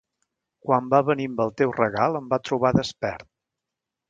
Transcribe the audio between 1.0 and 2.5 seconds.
venir amb el teu regal, em va